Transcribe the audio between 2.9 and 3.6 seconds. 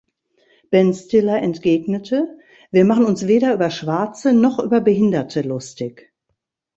uns weder